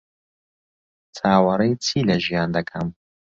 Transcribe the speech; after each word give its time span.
چاوەڕێی 1.15 1.73
چی 1.83 1.99
لە 2.09 2.15
ژیان 2.25 2.49
دەکەم؟ 2.57 2.87